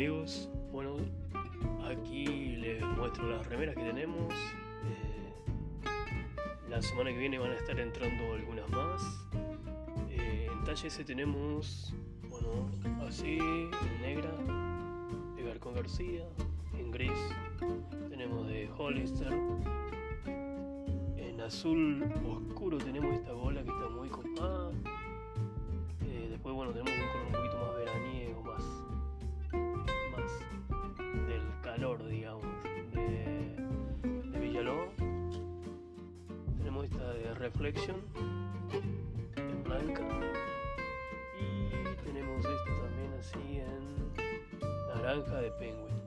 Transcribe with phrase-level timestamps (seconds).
[0.00, 0.96] chicos, bueno,
[1.84, 2.24] aquí
[2.56, 4.32] les muestro las remeras que tenemos.
[4.32, 5.52] Eh,
[6.70, 9.02] la semana que viene van a estar entrando algunas más.
[10.08, 11.94] Eh, en talle S tenemos,
[12.30, 12.70] bueno,
[13.06, 14.30] así, en negra,
[15.36, 16.24] de Garcón García,
[16.78, 17.12] en gris
[18.08, 19.34] tenemos de Hollister.
[21.18, 24.70] En azul oscuro tenemos esta bola que está muy copada.
[26.06, 26.90] Eh, después, bueno, tenemos
[36.90, 37.96] esta de Reflection,
[39.36, 40.02] en blanca.
[41.38, 45.99] Y tenemos esta también así en naranja de Penguin.